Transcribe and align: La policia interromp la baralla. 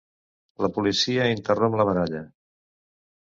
La 0.65 0.69
policia 0.77 1.27
interromp 1.33 1.77
la 1.81 1.87
baralla. 1.91 2.21